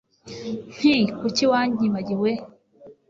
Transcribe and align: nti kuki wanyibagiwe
nti 0.75 0.93
kuki 1.19 1.43
wanyibagiwe 1.51 2.31